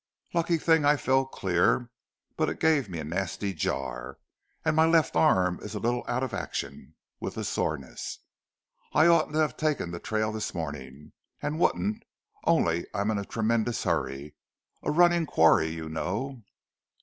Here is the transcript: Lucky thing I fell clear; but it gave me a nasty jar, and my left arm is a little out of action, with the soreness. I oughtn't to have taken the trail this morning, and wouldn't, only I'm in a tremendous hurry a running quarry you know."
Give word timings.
Lucky 0.33 0.57
thing 0.57 0.83
I 0.83 0.97
fell 0.97 1.27
clear; 1.27 1.91
but 2.35 2.49
it 2.49 2.59
gave 2.59 2.89
me 2.89 2.97
a 2.97 3.03
nasty 3.03 3.53
jar, 3.53 4.17
and 4.65 4.75
my 4.75 4.87
left 4.87 5.15
arm 5.15 5.59
is 5.61 5.75
a 5.75 5.79
little 5.79 6.03
out 6.07 6.23
of 6.23 6.33
action, 6.33 6.95
with 7.19 7.35
the 7.35 7.43
soreness. 7.43 8.17
I 8.93 9.05
oughtn't 9.05 9.33
to 9.33 9.41
have 9.41 9.55
taken 9.57 9.91
the 9.91 9.99
trail 9.99 10.31
this 10.31 10.55
morning, 10.55 11.11
and 11.39 11.59
wouldn't, 11.59 12.03
only 12.45 12.87
I'm 12.95 13.11
in 13.11 13.19
a 13.19 13.25
tremendous 13.25 13.83
hurry 13.83 14.33
a 14.81 14.89
running 14.89 15.27
quarry 15.27 15.67
you 15.69 15.87
know." 15.87 16.41